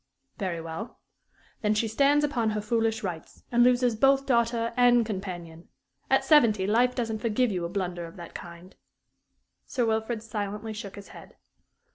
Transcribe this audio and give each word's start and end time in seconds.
"Very 0.39 0.59
well. 0.59 0.97
Then 1.61 1.75
she 1.75 1.87
stands 1.87 2.25
upon 2.25 2.49
her 2.49 2.59
foolish 2.61 3.03
rights, 3.03 3.43
and 3.51 3.61
loses 3.63 3.95
both 3.95 4.25
daughter 4.25 4.73
and 4.75 5.05
companion. 5.05 5.67
At 6.09 6.25
seventy, 6.25 6.65
life 6.65 6.95
doesn't 6.95 7.19
forgive 7.19 7.51
you 7.51 7.65
a 7.65 7.69
blunder 7.69 8.05
of 8.07 8.15
that 8.15 8.33
kind." 8.33 8.75
Sir 9.67 9.85
Wilfrid 9.85 10.23
silently 10.23 10.73
shook 10.73 10.95
his 10.95 11.09
head. 11.09 11.35